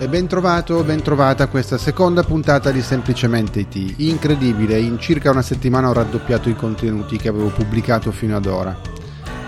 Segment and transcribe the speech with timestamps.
[0.00, 3.94] E ben trovato, ben trovata questa seconda puntata di Semplicemente IT.
[3.96, 8.78] Incredibile, in circa una settimana ho raddoppiato i contenuti che avevo pubblicato fino ad ora.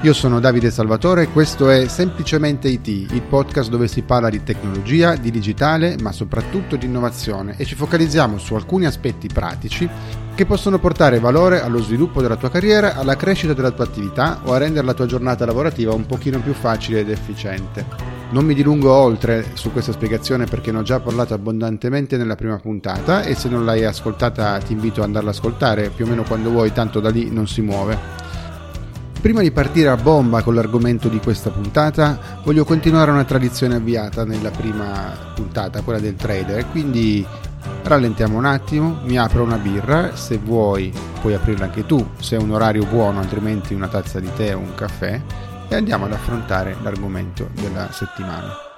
[0.00, 4.43] Io sono Davide Salvatore e questo è Semplicemente IT, il podcast dove si parla di
[4.43, 9.89] tecnologia, di digitale, ma soprattutto di innovazione e ci focalizziamo su alcuni aspetti pratici
[10.35, 14.53] che possono portare valore allo sviluppo della tua carriera, alla crescita della tua attività o
[14.53, 18.19] a rendere la tua giornata lavorativa un pochino più facile ed efficiente.
[18.30, 22.58] Non mi dilungo oltre su questa spiegazione perché ne ho già parlato abbondantemente nella prima
[22.58, 26.22] puntata e se non l'hai ascoltata ti invito ad andarla ad ascoltare più o meno
[26.22, 27.98] quando vuoi, tanto da lì non si muove.
[29.21, 34.24] Prima di partire a bomba con l'argomento di questa puntata, voglio continuare una tradizione avviata
[34.24, 37.27] nella prima puntata, quella del trader, quindi
[37.83, 42.38] rallentiamo un attimo, mi apro una birra, se vuoi puoi aprirla anche tu, se è
[42.38, 45.20] un orario buono, altrimenti una tazza di tè o un caffè,
[45.70, 48.69] e andiamo ad affrontare l'argomento della settimana.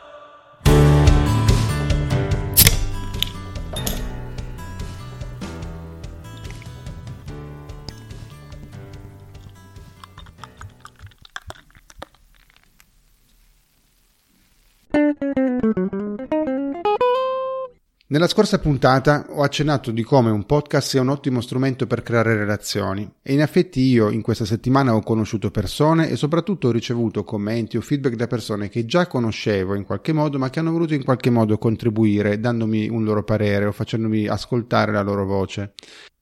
[18.13, 22.37] Nella scorsa puntata ho accennato di come un podcast sia un ottimo strumento per creare
[22.37, 27.25] relazioni e in effetti io in questa settimana ho conosciuto persone e soprattutto ho ricevuto
[27.25, 30.93] commenti o feedback da persone che già conoscevo in qualche modo ma che hanno voluto
[30.93, 35.73] in qualche modo contribuire dandomi un loro parere o facendomi ascoltare la loro voce.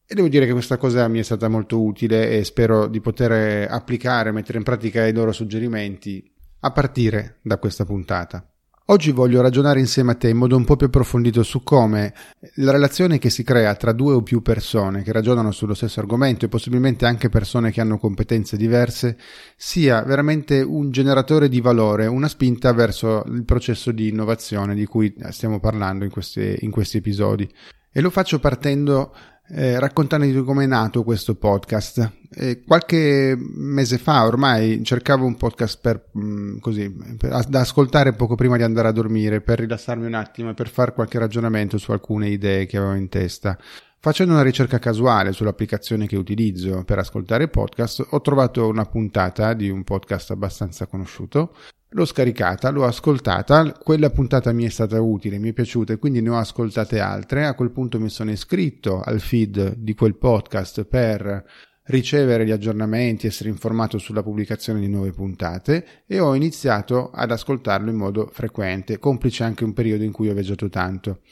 [0.06, 3.68] E devo dire che questa cosa mi è stata molto utile e spero di poter
[3.68, 6.22] applicare, mettere in pratica i loro suggerimenti
[6.60, 8.49] a partire da questa puntata.
[8.90, 12.12] Oggi voglio ragionare insieme a te in modo un po' più approfondito su come
[12.56, 16.44] la relazione che si crea tra due o più persone che ragionano sullo stesso argomento
[16.44, 19.16] e possibilmente anche persone che hanno competenze diverse
[19.54, 25.14] sia veramente un generatore di valore, una spinta verso il processo di innovazione di cui
[25.28, 27.48] stiamo parlando in questi, in questi episodi.
[27.92, 29.14] E lo faccio partendo
[29.52, 32.18] eh, raccontandovi come è nato questo podcast.
[32.32, 38.12] Eh, qualche mese fa ormai cercavo un podcast per, mh, mm, così, per, da ascoltare
[38.12, 41.78] poco prima di andare a dormire, per rilassarmi un attimo e per fare qualche ragionamento
[41.78, 43.58] su alcune idee che avevo in testa.
[44.02, 49.68] Facendo una ricerca casuale sull'applicazione che utilizzo per ascoltare podcast, ho trovato una puntata di
[49.68, 51.54] un podcast abbastanza conosciuto
[51.94, 56.20] L'ho scaricata, l'ho ascoltata, quella puntata mi è stata utile, mi è piaciuta e quindi
[56.20, 57.46] ne ho ascoltate altre.
[57.46, 61.44] A quel punto mi sono iscritto al feed di quel podcast per
[61.86, 67.90] ricevere gli aggiornamenti, essere informato sulla pubblicazione di nuove puntate e ho iniziato ad ascoltarlo
[67.90, 71.22] in modo frequente, complice anche un periodo in cui ho viaggiato tanto.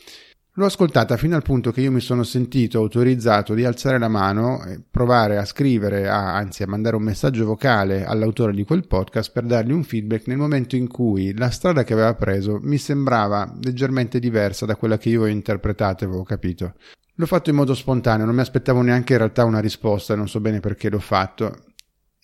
[0.58, 4.64] L'ho ascoltata fino al punto che io mi sono sentito autorizzato di alzare la mano
[4.64, 9.30] e provare a scrivere, a, anzi a mandare un messaggio vocale all'autore di quel podcast
[9.30, 13.56] per dargli un feedback nel momento in cui la strada che aveva preso mi sembrava
[13.62, 16.74] leggermente diversa da quella che io avevo interpretato e avevo capito.
[17.14, 20.40] L'ho fatto in modo spontaneo, non mi aspettavo neanche in realtà una risposta, non so
[20.40, 21.54] bene perché l'ho fatto.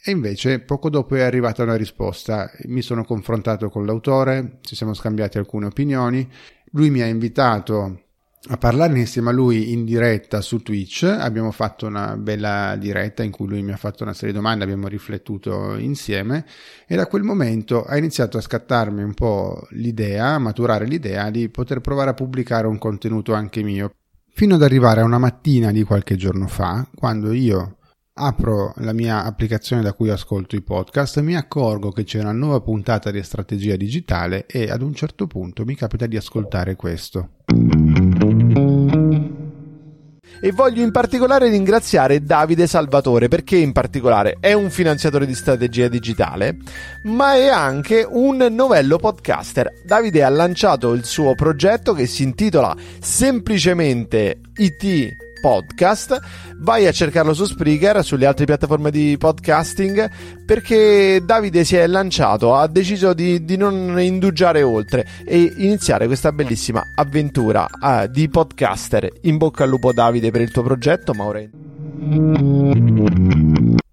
[0.05, 4.93] E invece poco dopo è arrivata una risposta, mi sono confrontato con l'autore, ci siamo
[4.93, 6.29] scambiati alcune opinioni,
[6.73, 8.01] lui mi ha invitato
[8.49, 11.05] a parlarne insieme a lui in diretta su Twitch.
[11.05, 14.65] Abbiamo fatto una bella diretta in cui lui mi ha fatto una serie di domande,
[14.65, 16.45] abbiamo riflettuto insieme
[16.87, 21.49] e da quel momento ha iniziato a scattarmi un po' l'idea, a maturare l'idea di
[21.49, 23.93] poter provare a pubblicare un contenuto anche mio.
[24.31, 27.77] Fino ad arrivare a una mattina di qualche giorno fa, quando io
[28.17, 32.61] apro la mia applicazione da cui ascolto i podcast, mi accorgo che c'è una nuova
[32.61, 37.31] puntata di strategia digitale e ad un certo punto mi capita di ascoltare questo
[40.41, 45.89] e voglio in particolare ringraziare Davide Salvatore perché in particolare è un finanziatore di strategia
[45.89, 46.57] digitale
[47.03, 49.73] ma è anche un novello podcaster.
[49.85, 56.19] Davide ha lanciato il suo progetto che si intitola semplicemente IT podcast.
[56.57, 60.11] Vai a cercarlo su Spreaker, sulle altre piattaforme di podcasting,
[60.47, 66.33] perché Davide si è lanciato, ha deciso di, di non indugiare oltre e iniziare questa
[66.33, 69.07] bellissima avventura uh, di podcaster.
[69.23, 71.51] In bocca al lupo Davide per il tuo progetto, Maureen.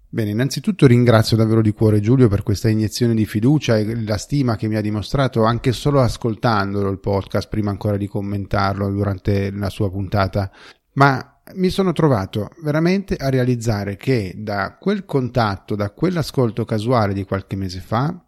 [0.07, 4.55] Bene, innanzitutto ringrazio davvero di cuore Giulio per questa iniezione di fiducia e la stima
[4.55, 9.69] che mi ha dimostrato anche solo ascoltandolo il podcast prima ancora di commentarlo durante la
[9.69, 10.49] sua puntata.
[10.93, 17.25] Ma mi sono trovato veramente a realizzare che da quel contatto, da quell'ascolto casuale di
[17.25, 18.25] qualche mese fa,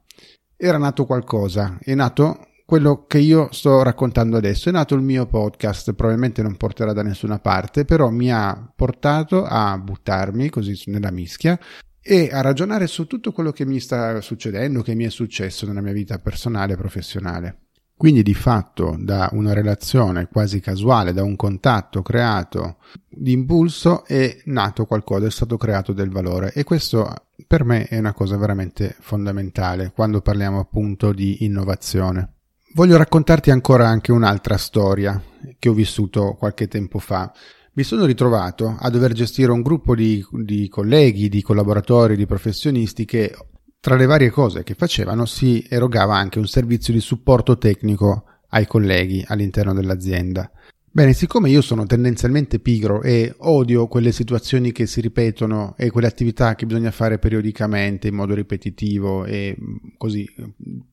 [0.56, 5.28] era nato qualcosa, è nato quello che io sto raccontando adesso, è nato il mio
[5.28, 11.12] podcast, probabilmente non porterà da nessuna parte, però mi ha portato a buttarmi così nella
[11.12, 11.60] mischia
[12.02, 15.82] e a ragionare su tutto quello che mi sta succedendo, che mi è successo nella
[15.82, 17.63] mia vita personale e professionale.
[17.96, 24.42] Quindi di fatto da una relazione quasi casuale, da un contatto creato di impulso è
[24.46, 27.14] nato qualcosa, è stato creato del valore e questo
[27.48, 32.34] per me è una cosa veramente fondamentale quando parliamo appunto di innovazione.
[32.74, 35.22] Voglio raccontarti ancora anche un'altra storia
[35.60, 37.32] che ho vissuto qualche tempo fa.
[37.74, 43.06] Mi sono ritrovato a dover gestire un gruppo di, di colleghi, di collaboratori, di professionisti
[43.06, 43.36] che
[43.84, 48.66] tra le varie cose che facevano si erogava anche un servizio di supporto tecnico ai
[48.66, 50.50] colleghi all'interno dell'azienda.
[50.90, 56.08] Bene, siccome io sono tendenzialmente pigro e odio quelle situazioni che si ripetono e quelle
[56.08, 60.34] attività che bisogna fare periodicamente in modo ripetitivo e mm, così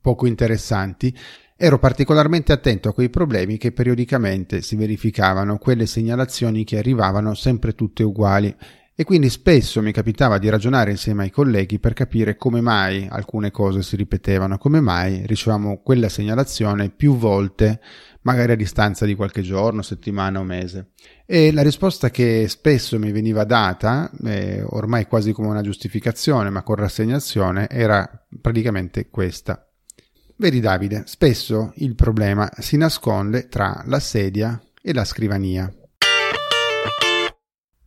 [0.01, 1.17] poco interessanti,
[1.57, 7.77] ero particolarmente attento a quei problemi che periodicamente si verificavano, quelle segnalazioni che arrivavano sempre
[7.77, 8.53] tutte uguali
[9.01, 13.51] e quindi spesso mi capitava di ragionare insieme ai colleghi per capire come mai alcune
[13.51, 17.81] cose si ripetevano, come mai ricevamo quella segnalazione più volte,
[18.21, 20.91] magari a distanza di qualche giorno, settimana o mese.
[21.25, 26.63] E la risposta che spesso mi veniva data, eh, ormai quasi come una giustificazione, ma
[26.63, 28.07] con rassegnazione, era
[28.39, 29.67] praticamente questa.
[30.37, 35.73] Vedi Davide, spesso il problema si nasconde tra la sedia e la scrivania.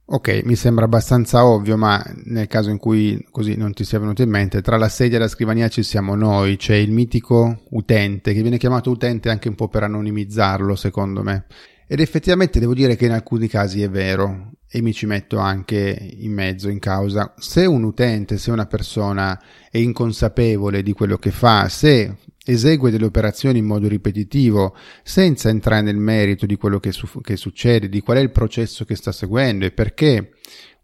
[0.05, 4.21] Ok, mi sembra abbastanza ovvio, ma nel caso in cui così non ti sia venuto
[4.21, 8.33] in mente, tra la sedia e la scrivania ci siamo noi, c'è il mitico utente,
[8.33, 11.45] che viene chiamato utente anche un po' per anonimizzarlo, secondo me.
[11.87, 16.15] Ed effettivamente devo dire che in alcuni casi è vero, e mi ci metto anche
[16.17, 17.35] in mezzo, in causa.
[17.37, 19.39] Se un utente, se una persona
[19.69, 25.83] è inconsapevole di quello che fa, se esegue delle operazioni in modo ripetitivo senza entrare
[25.83, 29.11] nel merito di quello che, su- che, succede, di qual è il processo che sta
[29.11, 30.31] seguendo e perché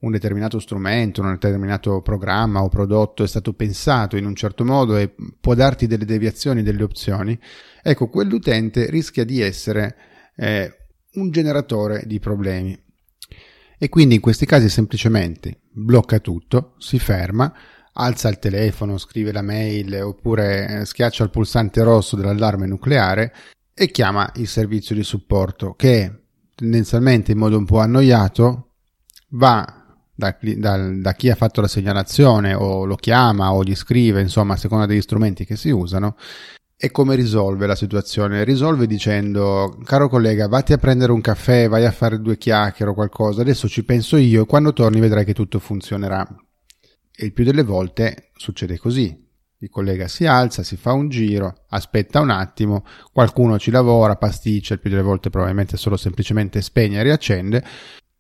[0.02, 4.98] un determinato strumento, un determinato programma o prodotto è stato pensato in un certo modo
[4.98, 7.38] e può darti delle deviazioni, delle opzioni,
[7.82, 9.96] ecco, quell'utente rischia di essere
[10.36, 10.79] eh,
[11.20, 12.78] un generatore di problemi.
[13.78, 17.54] E quindi in questi casi semplicemente blocca tutto, si ferma,
[17.94, 23.34] alza il telefono, scrive la mail oppure eh, schiaccia il pulsante rosso dell'allarme nucleare
[23.74, 26.24] e chiama il servizio di supporto che
[26.56, 28.72] tendenzialmente in modo un po' annoiato
[29.30, 29.80] va
[30.14, 34.56] da, da, da, chi ha fatto la segnalazione o lo chiama o gli scrive, insomma
[34.56, 36.18] a seconda degli strumenti che si usano
[36.82, 38.46] e come risolve la situazione?
[38.46, 42.94] Risolve dicendo, caro collega, vatti a prendere un caffè, vai a fare due chiacchiere o
[42.94, 46.26] qualcosa, adesso ci penso io e quando torni vedrai che tutto funzionerà.
[47.14, 49.28] E il più delle volte succede così.
[49.58, 54.76] Il collega si alza, si fa un giro, aspetta un attimo, qualcuno ci lavora, pasticcia,
[54.76, 57.66] il più delle volte probabilmente solo semplicemente spegne e riaccende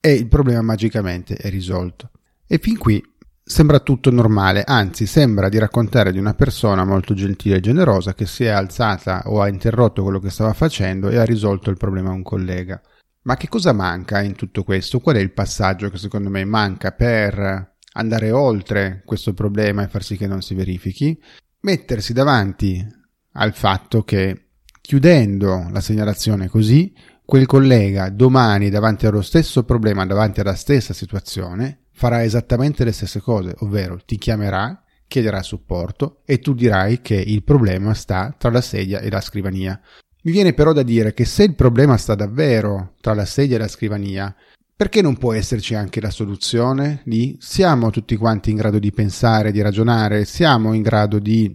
[0.02, 2.12] e il problema magicamente è risolto.
[2.46, 3.02] E fin qui
[3.50, 8.28] sembra tutto normale, anzi sembra di raccontare di una persona molto gentile e generosa che
[8.28, 12.12] si è alzata o ha interrotto quello che stava facendo e ha risolto il problema
[12.12, 12.80] a un collega.
[13.24, 15.00] Ma che cosa manca in tutto questo?
[15.00, 20.04] Qual è il passaggio che secondo me manca per andare oltre questo problema e far
[20.04, 21.20] sì che non si verifichi,
[21.62, 22.88] mettersi davanti
[23.34, 24.50] al fatto che
[24.80, 26.94] chiudendo la segnalazione così,
[27.26, 33.20] quel collega domani davanti allo stesso problema, davanti alla stessa situazione, farà esattamente le stesse
[33.20, 38.62] cose, ovvero ti chiamerà, chiederà supporto e tu dirai che il problema sta tra la
[38.62, 39.78] sedia e la scrivania.
[40.24, 43.60] Mi viene però da dire che se il problema sta davvero tra la sedia e
[43.60, 44.34] la scrivania,
[44.74, 47.36] perché non può esserci anche la soluzione lì?
[47.38, 51.54] Siamo tutti quanti in grado di pensare, di ragionare, siamo in grado di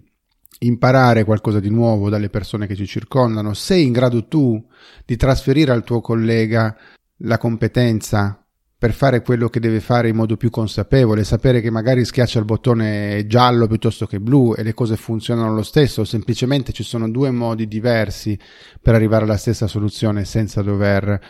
[0.59, 4.62] imparare qualcosa di nuovo dalle persone che ci circondano, sei in grado tu
[5.07, 6.76] di trasferire al tuo collega
[7.21, 8.44] la competenza
[8.76, 12.45] per fare quello che deve fare in modo più consapevole, sapere che magari schiaccia il
[12.45, 17.31] bottone giallo piuttosto che blu e le cose funzionano lo stesso, semplicemente ci sono due
[17.31, 18.38] modi diversi
[18.83, 21.21] per arrivare alla stessa soluzione senza dover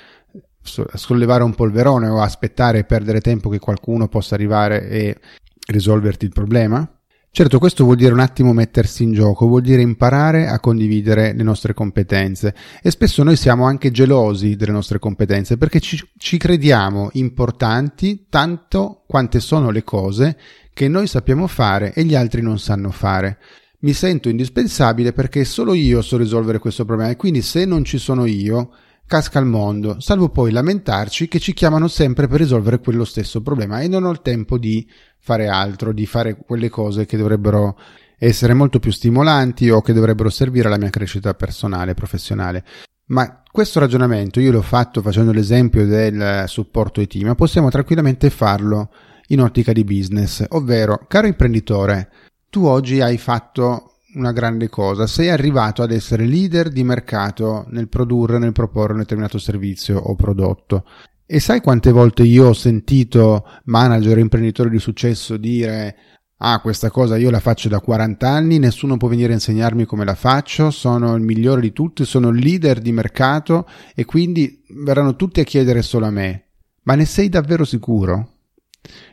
[0.62, 5.18] sollevare un polverone o aspettare e perdere tempo che qualcuno possa arrivare e
[5.66, 6.88] risolverti il problema?
[7.36, 11.42] Certo, questo vuol dire un attimo mettersi in gioco, vuol dire imparare a condividere le
[11.42, 17.10] nostre competenze e spesso noi siamo anche gelosi delle nostre competenze perché ci, ci crediamo
[17.14, 20.38] importanti tanto quante sono le cose
[20.72, 23.38] che noi sappiamo fare e gli altri non sanno fare.
[23.80, 27.98] Mi sento indispensabile perché solo io so risolvere questo problema e quindi se non ci
[27.98, 28.70] sono io
[29.06, 33.80] casca il mondo, salvo poi lamentarci che ci chiamano sempre per risolvere quello stesso problema
[33.80, 37.78] e non ho il tempo di fare altro, di fare quelle cose che dovrebbero
[38.18, 42.64] essere molto più stimolanti o che dovrebbero servire alla mia crescita personale e professionale.
[43.06, 48.90] Ma questo ragionamento io l'ho fatto facendo l'esempio del supporto IT, ma possiamo tranquillamente farlo
[49.28, 52.10] in ottica di business, ovvero, caro imprenditore,
[52.48, 57.88] tu oggi hai fatto una grande cosa, sei arrivato ad essere leader di mercato nel
[57.88, 60.84] produrre, nel proporre un determinato servizio o prodotto.
[61.26, 65.96] E sai quante volte io ho sentito manager, imprenditori di successo dire
[66.36, 70.04] ah, questa cosa io la faccio da 40 anni, nessuno può venire a insegnarmi come
[70.04, 75.16] la faccio, sono il migliore di tutti, sono il leader di mercato e quindi verranno
[75.16, 76.48] tutti a chiedere solo a me.
[76.82, 78.32] Ma ne sei davvero sicuro?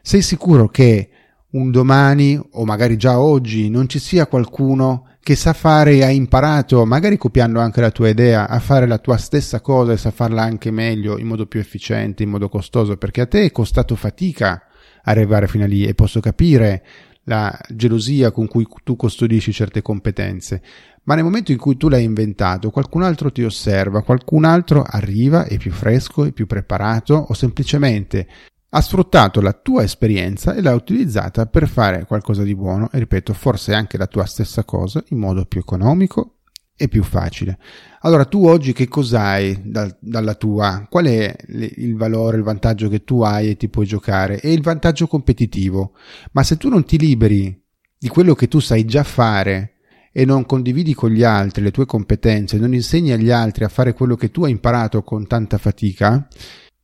[0.01, 1.09] Sei sicuro che
[1.51, 6.09] un domani o magari già oggi non ci sia qualcuno che sa fare e ha
[6.09, 10.09] imparato, magari copiando anche la tua idea, a fare la tua stessa cosa e sa
[10.09, 13.95] farla anche meglio, in modo più efficiente, in modo costoso, perché a te è costato
[13.95, 14.63] fatica
[15.03, 16.83] arrivare fino a lì e posso capire
[17.25, 20.61] la gelosia con cui tu custodisci certe competenze,
[21.03, 25.45] ma nel momento in cui tu l'hai inventato, qualcun altro ti osserva, qualcun altro arriva,
[25.45, 28.27] è più fresco, è più preparato o semplicemente
[28.73, 33.33] ha sfruttato la tua esperienza e l'ha utilizzata per fare qualcosa di buono e ripeto,
[33.33, 36.37] forse anche la tua stessa cosa in modo più economico
[36.77, 37.59] e più facile.
[38.01, 40.87] Allora tu oggi che cos'hai da, dalla tua?
[40.89, 44.37] Qual è il valore, il vantaggio che tu hai e ti puoi giocare?
[44.37, 45.91] È il vantaggio competitivo.
[46.31, 47.55] Ma se tu non ti liberi
[47.97, 49.73] di quello che tu sai già fare
[50.13, 53.93] e non condividi con gli altri le tue competenze, non insegni agli altri a fare
[53.93, 56.27] quello che tu hai imparato con tanta fatica,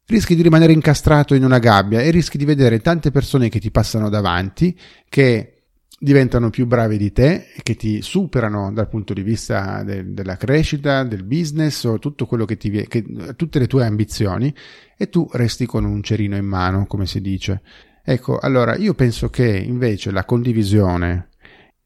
[0.07, 3.71] rischi di rimanere incastrato in una gabbia e rischi di vedere tante persone che ti
[3.71, 4.77] passano davanti
[5.09, 5.63] che
[5.99, 11.03] diventano più bravi di te che ti superano dal punto di vista de- della crescita,
[11.03, 13.03] del business o tutto quello che ti che,
[13.35, 14.53] tutte le tue ambizioni
[14.95, 17.61] e tu resti con un cerino in mano, come si dice.
[18.03, 21.29] Ecco, allora io penso che invece la condivisione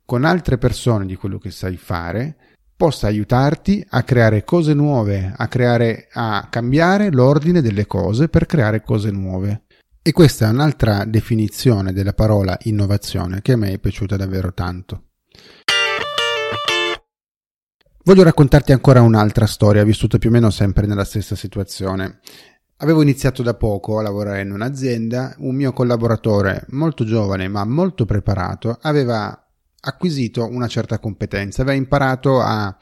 [0.06, 2.36] con altre persone di quello che sai fare
[2.82, 8.82] possa aiutarti a creare cose nuove, a creare a cambiare l'ordine delle cose per creare
[8.82, 9.66] cose nuove.
[10.02, 15.10] E questa è un'altra definizione della parola innovazione che a me è piaciuta davvero tanto.
[18.04, 22.18] Voglio raccontarti ancora un'altra storia, vissuta più o meno sempre nella stessa situazione.
[22.78, 28.06] Avevo iniziato da poco a lavorare in un'azienda, un mio collaboratore molto giovane ma molto
[28.06, 29.40] preparato aveva
[29.82, 32.76] acquisito una certa competenza, aveva imparato a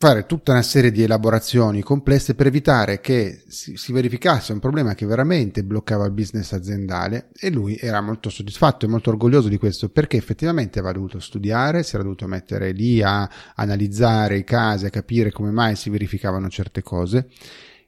[0.00, 4.94] fare tutta una serie di elaborazioni complesse per evitare che si, si, verificasse un problema
[4.94, 9.58] che veramente bloccava il business aziendale e lui era molto soddisfatto e molto orgoglioso di
[9.58, 14.86] questo perché effettivamente aveva dovuto studiare, si era dovuto mettere lì a analizzare i casi,
[14.86, 17.28] a capire come mai si verificavano certe cose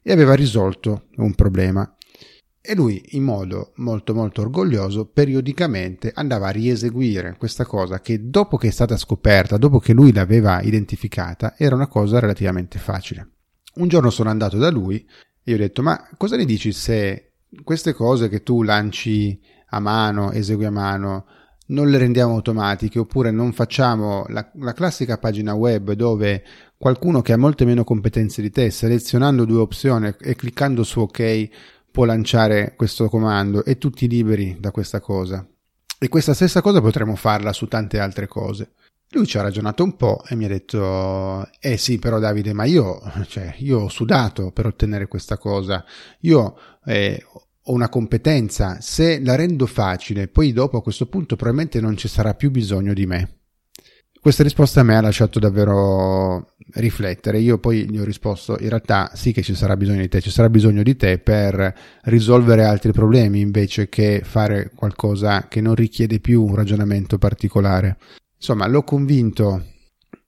[0.03, 1.95] e aveva risolto un problema.
[2.63, 8.59] E lui, in modo molto molto orgoglioso, periodicamente andava a rieseguire questa cosa che dopo
[8.59, 13.29] che è stata scoperta, dopo che lui l'aveva identificata, era una cosa relativamente facile.
[13.77, 15.07] Un giorno sono andato da lui e
[15.43, 17.33] gli ho detto, ma cosa ne dici se
[17.65, 19.41] queste cose che tu lanci
[19.71, 21.25] a mano, esegui a mano,
[21.69, 26.43] non le rendiamo automatiche oppure non facciamo la, la, classica pagina web dove
[26.77, 31.49] qualcuno che ha molte meno competenze di te, selezionando due opzioni e cliccando su ok,
[31.91, 35.47] può lanciare questo comando e tutti liberi da questa cosa.
[35.99, 38.73] E questa stessa cosa potremmo farla su tante altre cose.
[39.11, 42.65] Lui ci ha ragionato un po' e mi ha detto: Eh sì, però Davide, ma
[42.65, 45.85] io, cioè, io ho sudato per ottenere questa cosa.
[46.21, 47.23] Io eh,
[47.63, 48.81] ho una competenza.
[48.81, 52.95] Se la rendo facile, poi dopo a questo punto probabilmente non ci sarà più bisogno
[52.95, 53.40] di me.
[54.23, 57.39] Questa risposta a me ha lasciato davvero riflettere.
[57.39, 60.31] Io poi gli ho risposto: in realtà sì che ci sarà bisogno di te, ci
[60.31, 66.21] sarà bisogno di te per risolvere altri problemi invece che fare qualcosa che non richiede
[66.21, 67.97] più un ragionamento particolare.
[68.37, 69.65] Insomma, l'ho convinto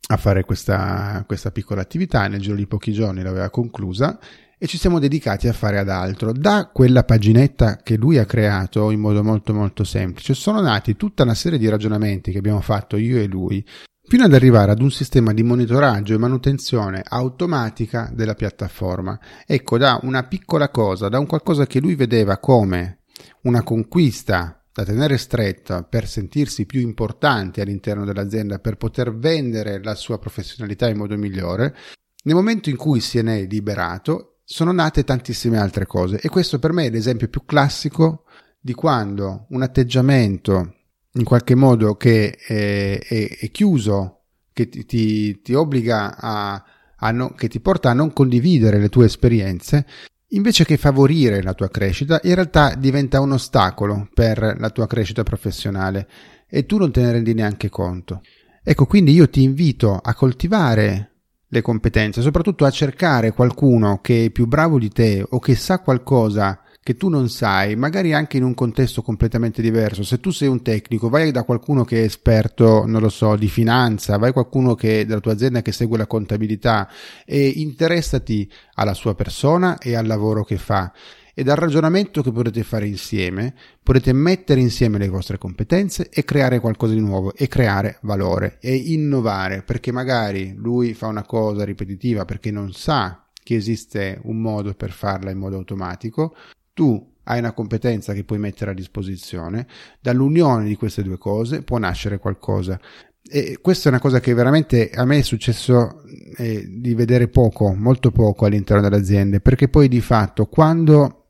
[0.08, 4.18] a fare questa, questa piccola attività, nel giro di pochi giorni l'aveva conclusa
[4.62, 6.30] e ci siamo dedicati a fare ad altro.
[6.30, 11.24] Da quella paginetta che lui ha creato in modo molto molto semplice sono nati tutta
[11.24, 13.66] una serie di ragionamenti che abbiamo fatto io e lui
[14.04, 19.18] fino ad arrivare ad un sistema di monitoraggio e manutenzione automatica della piattaforma.
[19.44, 23.00] Ecco, da una piccola cosa, da un qualcosa che lui vedeva come
[23.42, 29.96] una conquista da tenere stretta per sentirsi più importante all'interno dell'azienda, per poter vendere la
[29.96, 31.74] sua professionalità in modo migliore,
[32.22, 36.58] nel momento in cui se ne è liberato sono nate tantissime altre cose e questo
[36.58, 38.24] per me è l'esempio più classico
[38.60, 40.74] di quando un atteggiamento
[41.14, 46.62] in qualche modo che è, è, è chiuso, che ti, ti, ti obbliga a,
[46.96, 49.86] a no, che ti porta a non condividere le tue esperienze,
[50.28, 55.22] invece che favorire la tua crescita, in realtà diventa un ostacolo per la tua crescita
[55.22, 56.06] professionale
[56.46, 58.20] e tu non te ne rendi neanche conto.
[58.62, 61.11] Ecco, quindi io ti invito a coltivare
[61.52, 65.80] le competenze, soprattutto a cercare qualcuno che è più bravo di te o che sa
[65.80, 70.02] qualcosa che tu non sai, magari anche in un contesto completamente diverso.
[70.02, 73.48] Se tu sei un tecnico, vai da qualcuno che è esperto, non lo so, di
[73.48, 76.88] finanza, vai qualcuno che della tua azienda che segue la contabilità
[77.26, 80.90] e interessati alla sua persona e al lavoro che fa
[81.34, 86.60] e dal ragionamento che potete fare insieme potete mettere insieme le vostre competenze e creare
[86.60, 92.24] qualcosa di nuovo e creare valore e innovare perché magari lui fa una cosa ripetitiva
[92.24, 96.34] perché non sa che esiste un modo per farla in modo automatico
[96.74, 99.66] tu hai una competenza che puoi mettere a disposizione,
[100.00, 102.80] dall'unione di queste due cose può nascere qualcosa.
[103.24, 106.02] E questa è una cosa che veramente a me è successo
[106.36, 111.21] eh, di vedere poco, molto poco all'interno delle aziende, perché poi di fatto quando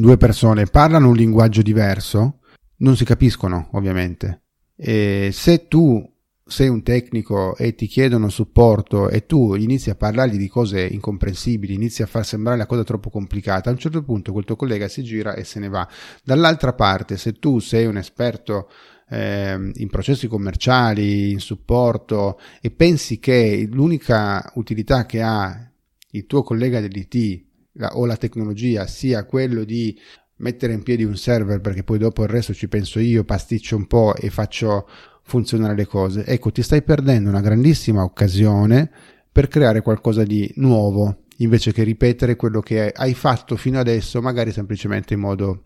[0.00, 2.40] due persone parlano un linguaggio diverso,
[2.78, 4.42] non si capiscono ovviamente.
[4.76, 6.16] E se tu
[6.48, 11.74] sei un tecnico e ti chiedono supporto e tu inizi a parlargli di cose incomprensibili,
[11.74, 14.88] inizi a far sembrare la cosa troppo complicata, a un certo punto quel tuo collega
[14.88, 15.86] si gira e se ne va.
[16.24, 18.70] Dall'altra parte, se tu sei un esperto
[19.10, 25.70] eh, in processi commerciali, in supporto e pensi che l'unica utilità che ha
[26.12, 27.46] il tuo collega dell'IT
[27.78, 29.98] la, o la tecnologia sia quello di
[30.36, 33.86] mettere in piedi un server perché poi dopo il resto ci penso io, pasticcio un
[33.86, 34.88] po' e faccio
[35.22, 36.24] funzionare le cose.
[36.24, 38.90] Ecco, ti stai perdendo una grandissima occasione
[39.30, 44.52] per creare qualcosa di nuovo, invece che ripetere quello che hai fatto fino adesso, magari
[44.52, 45.64] semplicemente in modo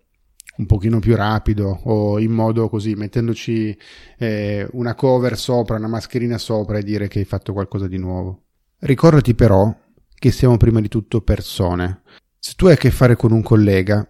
[0.55, 3.77] un pochino più rapido o in modo così mettendoci
[4.19, 8.43] eh, una cover sopra, una mascherina sopra e dire che hai fatto qualcosa di nuovo.
[8.81, 9.75] Ricordati però
[10.23, 12.03] che siamo prima di tutto persone.
[12.39, 14.09] Se tu hai a che fare con un collega,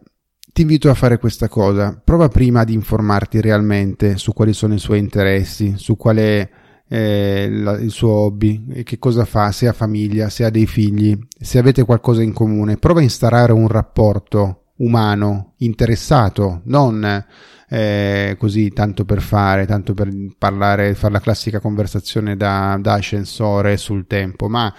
[0.52, 1.98] ti invito a fare questa cosa.
[2.04, 6.50] Prova prima ad informarti realmente su quali sono i suoi interessi, su qual è
[6.86, 11.18] eh, la, il suo hobby, che cosa fa, se ha famiglia, se ha dei figli,
[11.40, 12.76] se avete qualcosa in comune.
[12.76, 17.24] Prova a instaurare un rapporto umano, interessato, non
[17.70, 23.78] eh, così tanto per fare, tanto per parlare, fare la classica conversazione da, da ascensore
[23.78, 24.70] sul tempo, ma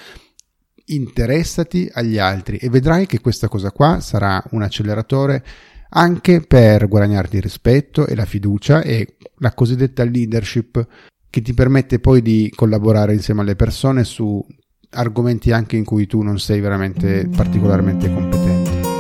[0.86, 5.44] interessati agli altri e vedrai che questa cosa qua sarà un acceleratore
[5.96, 10.86] anche per guadagnarti il rispetto e la fiducia e la cosiddetta leadership
[11.30, 14.46] che ti permette poi di collaborare insieme alle persone su
[14.92, 18.92] argomenti anche in cui tu non sei veramente particolarmente competente.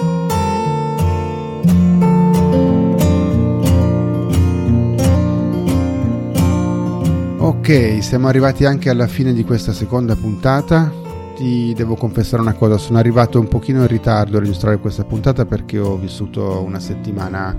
[7.37, 11.02] Ok, siamo arrivati anche alla fine di questa seconda puntata
[11.35, 15.45] ti devo confessare una cosa, sono arrivato un pochino in ritardo a registrare questa puntata
[15.45, 17.55] perché ho vissuto una settimana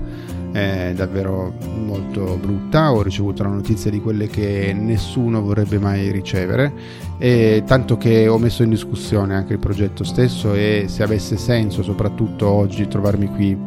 [0.53, 6.71] eh, davvero molto brutta, ho ricevuto la notizia di quelle che nessuno vorrebbe mai ricevere,
[7.17, 11.83] e tanto che ho messo in discussione anche il progetto stesso e se avesse senso
[11.83, 13.57] soprattutto oggi trovarmi qui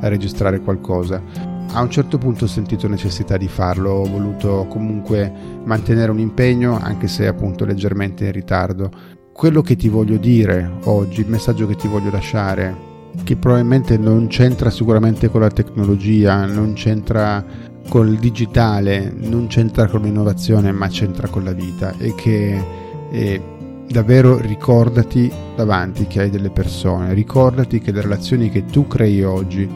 [0.00, 1.22] a registrare qualcosa.
[1.72, 5.30] A un certo punto ho sentito necessità di farlo, ho voluto comunque
[5.64, 8.90] mantenere un impegno anche se appunto leggermente in ritardo
[9.38, 12.74] quello che ti voglio dire oggi, il messaggio che ti voglio lasciare,
[13.22, 17.44] che probabilmente non c'entra sicuramente con la tecnologia, non c'entra
[17.88, 21.94] col digitale, non c'entra con l'innovazione, ma c'entra con la vita.
[21.98, 22.64] E che
[23.12, 23.42] eh,
[23.88, 29.70] davvero ricordati davanti che hai delle persone, ricordati che le relazioni che tu crei oggi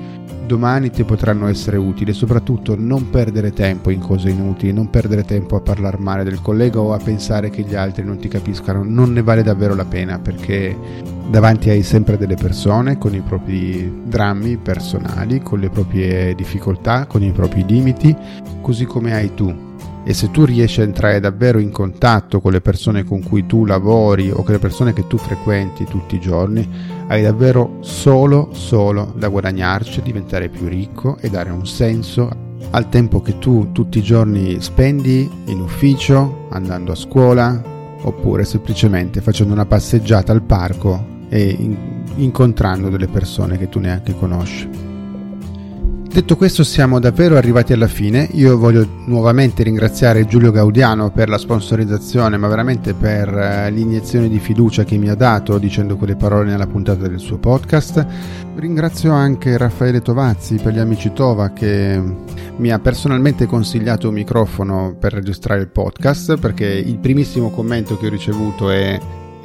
[0.46, 5.56] domani ti potranno essere utili soprattutto non perdere tempo in cose inutili, non perdere tempo
[5.56, 9.12] a parlare male del collega o a pensare che gli altri non ti capiscano, non
[9.12, 10.76] ne vale davvero la pena perché
[11.28, 17.22] davanti hai sempre delle persone con i propri drammi personali, con le proprie difficoltà, con
[17.22, 18.14] i propri limiti,
[18.60, 19.70] così come hai tu
[20.04, 23.64] e se tu riesci a entrare davvero in contatto con le persone con cui tu
[23.64, 26.68] lavori o con le persone che tu frequenti tutti i giorni,
[27.08, 33.20] hai davvero solo, solo da guadagnarci, diventare più ricco e dare un senso al tempo
[33.20, 37.62] che tu tutti i giorni spendi in ufficio, andando a scuola
[38.04, 41.76] oppure semplicemente facendo una passeggiata al parco e in-
[42.16, 44.91] incontrando delle persone che tu neanche conosci.
[46.12, 51.38] Detto questo siamo davvero arrivati alla fine, io voglio nuovamente ringraziare Giulio Gaudiano per la
[51.38, 56.50] sponsorizzazione, ma veramente per eh, l'iniezione di fiducia che mi ha dato dicendo quelle parole
[56.50, 58.06] nella puntata del suo podcast.
[58.56, 61.98] Ringrazio anche Raffaele Tovazzi per gli amici Tova che
[62.56, 68.08] mi ha personalmente consigliato un microfono per registrare il podcast perché il primissimo commento che
[68.08, 69.00] ho ricevuto è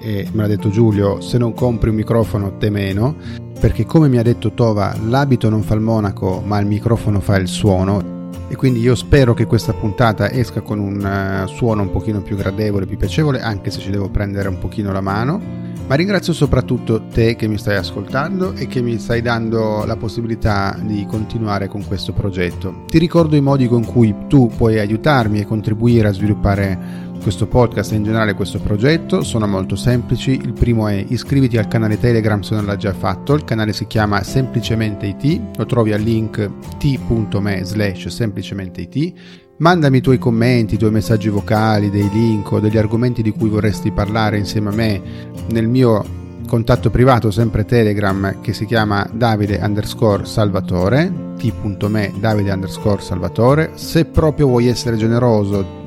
[0.07, 3.17] e me l'ha detto Giulio, se non compri un microfono te meno,
[3.59, 7.35] perché come mi ha detto Tova, l'abito non fa il monaco, ma il microfono fa
[7.35, 8.15] il suono
[8.47, 12.37] e quindi io spero che questa puntata esca con un uh, suono un pochino più
[12.37, 15.65] gradevole, più piacevole, anche se ci devo prendere un pochino la mano.
[15.87, 20.77] Ma ringrazio soprattutto te che mi stai ascoltando e che mi stai dando la possibilità
[20.81, 22.83] di continuare con questo progetto.
[22.87, 27.91] Ti ricordo i modi con cui tu puoi aiutarmi e contribuire a sviluppare questo podcast
[27.91, 30.31] e in generale questo progetto sono molto semplici.
[30.31, 33.87] Il primo è iscriviti al canale Telegram se non l'hai già fatto, il canale si
[33.87, 39.13] chiama semplicemente IT, lo trovi al link t.me slash semplicemente it.
[39.57, 43.49] Mandami i tuoi commenti, i tuoi messaggi vocali, dei link o degli argomenti di cui
[43.49, 45.01] vorresti parlare insieme a me
[45.49, 46.03] nel mio
[46.47, 54.05] contatto privato sempre Telegram che si chiama Davide underscore Salvatore t.me Davide underscore Salvatore se
[54.05, 55.85] proprio vuoi essere generoso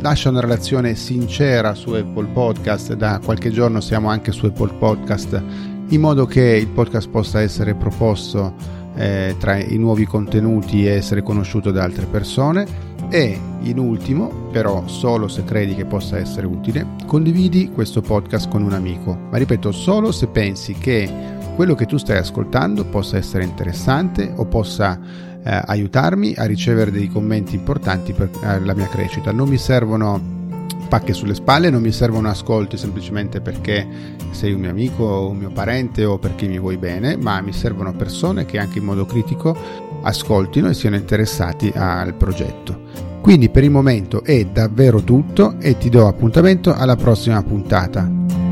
[0.00, 5.42] lascia una relazione sincera su Apple Podcast, da qualche giorno siamo anche su Apple Podcast,
[5.88, 8.54] in modo che il podcast possa essere proposto
[8.94, 12.90] eh, tra i nuovi contenuti e essere conosciuto da altre persone.
[13.08, 18.62] E in ultimo, però solo se credi che possa essere utile, condividi questo podcast con
[18.62, 19.16] un amico.
[19.30, 24.46] Ma ripeto, solo se pensi che quello che tu stai ascoltando possa essere interessante o
[24.46, 24.98] possa
[25.44, 29.32] eh, aiutarmi a ricevere dei commenti importanti per eh, la mia crescita.
[29.32, 30.40] Non mi servono
[30.88, 33.86] pacche sulle spalle, non mi servono ascolti semplicemente perché
[34.30, 37.52] sei un mio amico o un mio parente o perché mi vuoi bene, ma mi
[37.52, 39.56] servono persone che anche in modo critico
[40.02, 43.10] ascoltino e siano interessati al progetto.
[43.22, 48.51] Quindi per il momento è davvero tutto e ti do appuntamento alla prossima puntata.